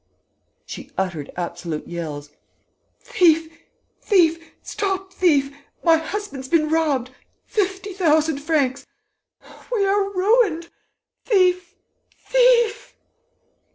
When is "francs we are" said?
8.39-10.09